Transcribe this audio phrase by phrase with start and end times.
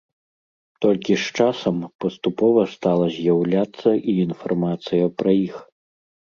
[0.85, 5.55] Толькі з часам паступова стала з'яўляцца і інфармацыя пра іх.